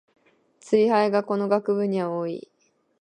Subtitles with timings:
[0.61, 2.49] ツイ廃がこの学部には多い